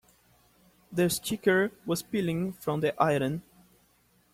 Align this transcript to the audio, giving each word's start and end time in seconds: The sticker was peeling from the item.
The 0.91 1.11
sticker 1.11 1.71
was 1.85 2.01
peeling 2.01 2.53
from 2.53 2.79
the 2.79 2.95
item. 2.97 3.43